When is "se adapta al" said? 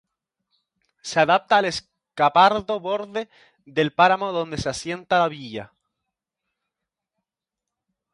1.03-1.65